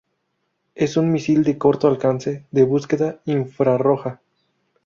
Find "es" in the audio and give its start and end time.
0.73-0.97